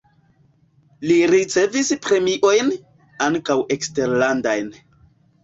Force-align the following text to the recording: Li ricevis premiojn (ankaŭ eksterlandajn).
Li 1.09 1.17
ricevis 1.31 1.91
premiojn 2.07 2.73
(ankaŭ 3.27 3.59
eksterlandajn). 3.79 4.75